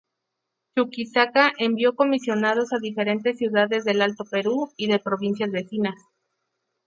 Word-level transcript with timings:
Chuquisaca 0.75 1.53
envió 1.59 1.95
comisionados 1.95 2.73
a 2.73 2.79
diferentes 2.79 3.37
ciudades 3.37 3.85
del 3.85 4.01
Alto 4.01 4.25
Perú 4.25 4.73
y 4.75 4.87
de 4.87 4.97
provincias 4.97 5.51
vecinas. 5.51 5.93